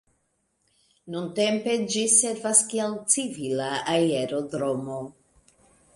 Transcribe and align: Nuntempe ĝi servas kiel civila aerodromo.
Nuntempe 1.15 1.75
ĝi 1.95 2.01
servas 2.15 2.63
kiel 2.73 2.97
civila 3.17 3.69
aerodromo. 3.99 4.99